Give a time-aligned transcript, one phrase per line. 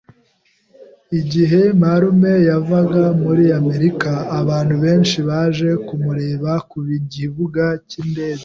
[1.19, 6.77] Igihe marume yavaga muri Amerika, abantu benshi baje kumureba ku
[7.13, 8.39] kibuga cy'indege.